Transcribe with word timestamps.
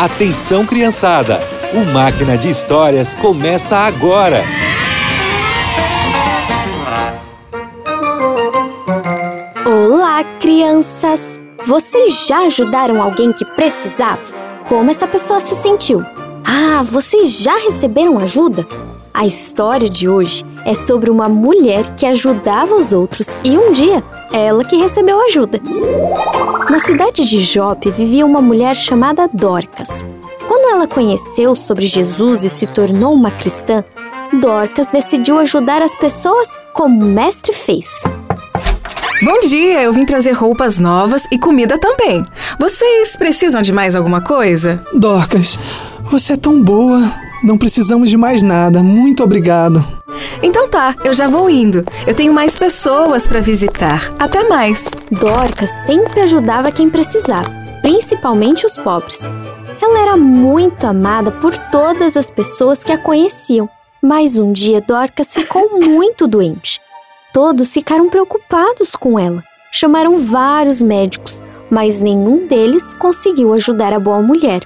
Atenção, 0.00 0.64
criançada! 0.64 1.38
O 1.74 1.84
Máquina 1.92 2.38
de 2.38 2.48
Histórias 2.48 3.14
começa 3.14 3.76
agora! 3.76 4.42
Olá, 9.66 10.24
crianças! 10.40 11.38
Vocês 11.66 12.26
já 12.26 12.46
ajudaram 12.46 13.02
alguém 13.02 13.30
que 13.30 13.44
precisava? 13.44 14.22
Como 14.66 14.90
essa 14.90 15.06
pessoa 15.06 15.38
se 15.38 15.54
sentiu? 15.54 16.02
Ah, 16.46 16.82
vocês 16.82 17.38
já 17.38 17.58
receberam 17.58 18.18
ajuda? 18.18 18.66
A 19.12 19.26
história 19.26 19.86
de 19.90 20.08
hoje 20.08 20.46
é 20.64 20.72
sobre 20.72 21.10
uma 21.10 21.28
mulher 21.28 21.94
que 21.94 22.06
ajudava 22.06 22.74
os 22.74 22.94
outros 22.94 23.28
e 23.44 23.50
um 23.58 23.70
dia 23.70 24.02
ela 24.32 24.64
que 24.64 24.76
recebeu 24.76 25.20
ajuda. 25.24 25.60
Na 26.68 26.78
cidade 26.78 27.28
de 27.28 27.40
Jope 27.40 27.90
vivia 27.90 28.24
uma 28.24 28.40
mulher 28.40 28.74
chamada 28.74 29.28
Dorcas. 29.32 30.04
Quando 30.46 30.74
ela 30.74 30.86
conheceu 30.86 31.54
sobre 31.54 31.86
Jesus 31.86 32.44
e 32.44 32.48
se 32.48 32.66
tornou 32.66 33.12
uma 33.12 33.30
cristã, 33.30 33.84
Dorcas 34.32 34.88
decidiu 34.88 35.38
ajudar 35.38 35.82
as 35.82 35.94
pessoas 35.94 36.56
como 36.72 37.04
o 37.04 37.08
mestre 37.08 37.52
fez. 37.52 38.02
Bom 39.22 39.40
dia, 39.46 39.82
eu 39.82 39.92
vim 39.92 40.06
trazer 40.06 40.32
roupas 40.32 40.78
novas 40.78 41.26
e 41.30 41.38
comida 41.38 41.76
também. 41.78 42.24
Vocês 42.58 43.16
precisam 43.16 43.60
de 43.60 43.72
mais 43.72 43.94
alguma 43.94 44.22
coisa? 44.22 44.84
Dorcas, 44.94 45.58
você 46.04 46.32
é 46.32 46.36
tão 46.36 46.62
boa. 46.62 47.02
Não 47.42 47.58
precisamos 47.58 48.08
de 48.08 48.16
mais 48.16 48.42
nada. 48.42 48.82
Muito 48.82 49.22
obrigado. 49.22 49.99
Então 50.42 50.68
tá, 50.68 50.94
eu 51.04 51.12
já 51.12 51.28
vou 51.28 51.48
indo. 51.50 51.84
Eu 52.06 52.14
tenho 52.14 52.32
mais 52.32 52.56
pessoas 52.56 53.26
para 53.26 53.40
visitar. 53.40 54.08
Até 54.18 54.48
mais. 54.48 54.86
Dorcas 55.10 55.70
sempre 55.86 56.20
ajudava 56.20 56.72
quem 56.72 56.88
precisava, 56.88 57.50
principalmente 57.82 58.66
os 58.66 58.76
pobres. 58.76 59.30
Ela 59.82 60.00
era 60.00 60.16
muito 60.16 60.86
amada 60.86 61.30
por 61.32 61.56
todas 61.56 62.16
as 62.16 62.30
pessoas 62.30 62.84
que 62.84 62.92
a 62.92 62.98
conheciam. 62.98 63.68
Mas 64.02 64.38
um 64.38 64.52
dia 64.52 64.80
Dorcas 64.80 65.34
ficou 65.34 65.78
muito 65.80 66.26
doente. 66.26 66.80
Todos 67.32 67.72
ficaram 67.72 68.08
preocupados 68.08 68.96
com 68.96 69.18
ela. 69.18 69.42
Chamaram 69.70 70.18
vários 70.18 70.82
médicos, 70.82 71.42
mas 71.70 72.00
nenhum 72.00 72.46
deles 72.46 72.92
conseguiu 72.94 73.52
ajudar 73.52 73.92
a 73.92 74.00
boa 74.00 74.20
mulher. 74.20 74.62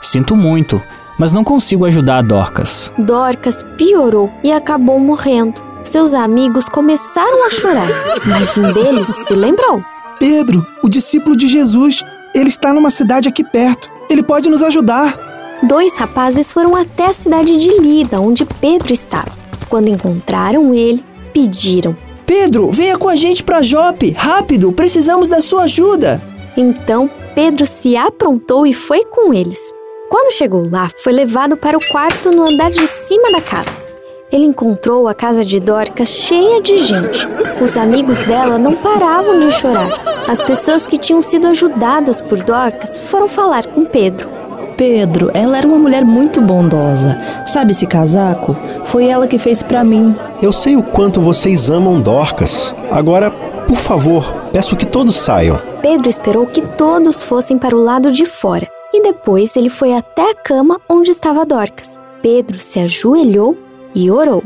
Sinto 0.00 0.34
muito, 0.34 0.82
mas 1.18 1.32
não 1.32 1.44
consigo 1.44 1.84
ajudar 1.84 2.18
a 2.18 2.22
Dorcas. 2.22 2.92
Dorcas 2.98 3.62
piorou 3.76 4.30
e 4.42 4.52
acabou 4.52 4.98
morrendo. 4.98 5.60
Seus 5.84 6.14
amigos 6.14 6.68
começaram 6.68 7.46
a 7.46 7.50
chorar, 7.50 7.88
mas 8.26 8.56
um 8.56 8.72
deles 8.72 9.08
se 9.08 9.34
lembrou. 9.34 9.82
Pedro, 10.18 10.66
o 10.82 10.88
discípulo 10.88 11.36
de 11.36 11.46
Jesus, 11.46 12.02
ele 12.34 12.48
está 12.48 12.72
numa 12.72 12.90
cidade 12.90 13.28
aqui 13.28 13.44
perto. 13.44 13.88
Ele 14.10 14.22
pode 14.22 14.48
nos 14.48 14.62
ajudar. 14.62 15.16
Dois 15.62 15.96
rapazes 15.96 16.52
foram 16.52 16.74
até 16.74 17.06
a 17.06 17.12
cidade 17.12 17.56
de 17.56 17.78
Lida, 17.80 18.20
onde 18.20 18.44
Pedro 18.44 18.92
estava. 18.92 19.30
Quando 19.68 19.88
encontraram 19.88 20.74
ele, 20.74 21.04
pediram: 21.32 21.96
Pedro, 22.26 22.70
venha 22.70 22.98
com 22.98 23.08
a 23.08 23.16
gente 23.16 23.44
para 23.44 23.62
Jope, 23.62 24.10
rápido, 24.10 24.72
precisamos 24.72 25.28
da 25.28 25.40
sua 25.40 25.62
ajuda. 25.62 26.22
Então 26.56 27.08
Pedro 27.34 27.64
se 27.66 27.96
aprontou 27.96 28.66
e 28.66 28.74
foi 28.74 29.04
com 29.04 29.32
eles. 29.32 29.72
Quando 30.08 30.32
chegou 30.32 30.68
lá, 30.70 30.88
foi 30.96 31.12
levado 31.12 31.56
para 31.56 31.76
o 31.76 31.84
quarto 31.90 32.30
no 32.30 32.44
andar 32.44 32.70
de 32.70 32.86
cima 32.86 33.32
da 33.32 33.40
casa. 33.40 33.86
Ele 34.30 34.44
encontrou 34.44 35.08
a 35.08 35.14
casa 35.14 35.44
de 35.44 35.58
Dorcas 35.58 36.08
cheia 36.08 36.60
de 36.62 36.78
gente. 36.78 37.26
Os 37.60 37.76
amigos 37.76 38.18
dela 38.18 38.56
não 38.56 38.76
paravam 38.76 39.40
de 39.40 39.50
chorar. 39.50 39.90
As 40.28 40.40
pessoas 40.40 40.86
que 40.86 40.96
tinham 40.96 41.20
sido 41.20 41.48
ajudadas 41.48 42.20
por 42.20 42.40
Dorcas 42.42 43.00
foram 43.00 43.26
falar 43.26 43.66
com 43.66 43.84
Pedro. 43.84 44.28
Pedro, 44.76 45.30
ela 45.34 45.58
era 45.58 45.66
uma 45.66 45.78
mulher 45.78 46.04
muito 46.04 46.40
bondosa. 46.40 47.16
Sabe 47.46 47.72
esse 47.72 47.86
casaco? 47.86 48.56
Foi 48.84 49.06
ela 49.06 49.26
que 49.26 49.38
fez 49.38 49.62
para 49.62 49.82
mim. 49.82 50.14
Eu 50.40 50.52
sei 50.52 50.76
o 50.76 50.82
quanto 50.82 51.20
vocês 51.20 51.68
amam 51.68 52.00
Dorcas. 52.00 52.74
Agora, 52.92 53.30
por 53.30 53.76
favor, 53.76 54.32
peço 54.52 54.76
que 54.76 54.86
todos 54.86 55.16
saiam. 55.16 55.58
Pedro 55.82 56.08
esperou 56.08 56.46
que 56.46 56.62
todos 56.62 57.24
fossem 57.24 57.58
para 57.58 57.74
o 57.76 57.82
lado 57.82 58.12
de 58.12 58.24
fora 58.24 58.68
e 58.96 59.02
depois 59.02 59.56
ele 59.56 59.68
foi 59.68 59.92
até 59.92 60.30
a 60.30 60.34
cama 60.34 60.80
onde 60.88 61.10
estava 61.10 61.44
Dorcas. 61.44 62.00
Pedro 62.22 62.58
se 62.58 62.78
ajoelhou 62.78 63.56
e 63.94 64.10
orou. 64.10 64.42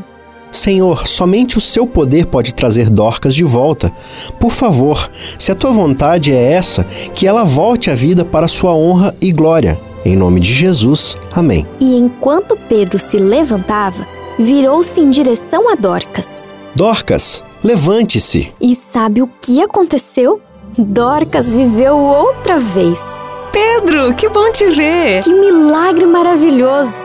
Senhor, 0.50 1.06
somente 1.06 1.56
o 1.56 1.60
seu 1.60 1.86
poder 1.86 2.26
pode 2.26 2.52
trazer 2.52 2.90
Dorcas 2.90 3.34
de 3.34 3.44
volta. 3.44 3.92
Por 4.40 4.50
favor, 4.50 5.08
se 5.38 5.52
a 5.52 5.54
tua 5.54 5.70
vontade 5.70 6.32
é 6.32 6.52
essa, 6.52 6.82
que 7.14 7.28
ela 7.28 7.44
volte 7.44 7.90
à 7.90 7.94
vida 7.94 8.24
para 8.24 8.48
sua 8.48 8.74
honra 8.74 9.14
e 9.20 9.30
glória. 9.30 9.80
Em 10.04 10.16
nome 10.16 10.40
de 10.40 10.52
Jesus. 10.52 11.16
Amém. 11.32 11.64
E 11.78 11.96
enquanto 11.96 12.58
Pedro 12.68 12.98
se 12.98 13.18
levantava, 13.18 14.04
virou-se 14.36 15.00
em 15.00 15.10
direção 15.10 15.70
a 15.70 15.76
Dorcas. 15.76 16.48
Dorcas, 16.74 17.44
levante-se. 17.62 18.52
E 18.60 18.74
sabe 18.74 19.22
o 19.22 19.30
que 19.40 19.62
aconteceu? 19.62 20.40
Dorcas 20.76 21.54
viveu 21.54 21.96
outra 21.96 22.58
vez. 22.58 23.00
Pedro, 23.52 24.14
que 24.14 24.28
bom 24.28 24.50
te 24.52 24.66
ver! 24.70 25.22
Que 25.22 25.32
milagre 25.32 26.06
maravilhoso! 26.06 27.00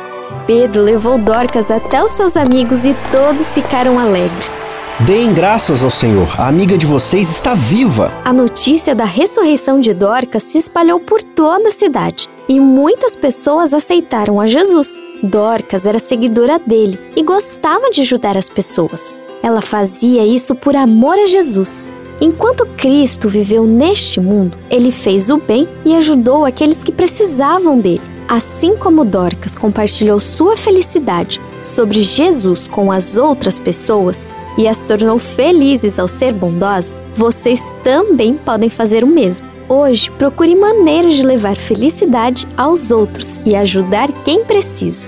Pedro 0.46 0.82
levou 0.82 1.18
Dorcas 1.18 1.72
até 1.72 2.04
os 2.04 2.12
seus 2.12 2.38
amigos 2.38 2.86
e 2.86 2.96
todos 3.12 3.54
ficaram 3.54 3.98
alegres. 3.98 4.66
Deem 5.00 5.34
graças 5.34 5.84
ao 5.84 5.90
Senhor, 5.90 6.30
a 6.40 6.48
amiga 6.48 6.78
de 6.78 6.86
vocês 6.86 7.30
está 7.30 7.54
viva. 7.54 8.14
A 8.24 8.32
notícia 8.32 8.96
da 8.96 9.04
ressurreição 9.04 9.80
de 9.80 9.94
Dorcas 9.94 10.44
se 10.44 10.58
espalhou 10.58 11.00
por 11.00 11.22
toda 11.22 11.70
a 11.70 11.72
cidade 11.72 12.30
e 12.48 12.60
muitas 12.60 13.16
pessoas 13.16 13.74
aceitaram 13.74 14.40
a 14.40 14.46
Jesus. 14.46 15.00
Dorcas 15.22 15.86
era 15.86 16.00
seguidora 16.00 16.60
dele 16.60 17.00
e 17.16 17.24
gostava 17.24 17.90
de 17.90 18.02
ajudar 18.02 18.38
as 18.38 18.48
pessoas. 18.48 19.14
Ela 19.42 19.62
fazia 19.62 20.26
isso 20.26 20.56
por 20.56 20.76
amor 20.76 21.18
a 21.20 21.26
Jesus. 21.26 21.90
Enquanto 22.20 22.66
Cristo 22.78 23.28
viveu 23.28 23.66
neste 23.66 24.20
mundo, 24.20 24.58
ele 24.70 24.92
fez 24.92 25.30
o 25.30 25.38
bem 25.38 25.68
e 25.84 25.94
ajudou 25.96 26.46
aqueles 26.46 26.84
que 26.84 26.92
precisavam 26.92 27.80
dele. 27.80 28.02
Assim 28.28 28.76
como 28.76 29.06
Dorcas 29.06 29.56
compartilhou 29.56 30.20
sua 30.20 30.58
felicidade 30.58 31.40
sobre 31.62 32.02
Jesus 32.02 32.68
com 32.68 32.92
as 32.92 33.18
outras 33.18 33.60
pessoas 33.60 34.28
e 34.58 34.68
as 34.68 34.82
tornou 34.82 35.20
felizes 35.20 36.00
ao 36.00 36.08
ser 36.08 36.34
bondosa, 36.34 36.98
vocês 37.14 37.74
também 37.84 38.36
podem 38.36 38.70
fazer 38.70 39.04
o 39.04 39.08
mesmo. 39.08 39.46
Hoje, 39.68 40.10
procure 40.12 40.56
maneiras 40.56 41.16
de 41.16 41.26
levar 41.26 41.58
felicidade 41.58 42.48
aos 42.56 42.92
outros 42.92 43.40
e 43.46 43.56
ajudar 43.56 44.12
quem 44.24 44.46
precisa. 44.46 45.08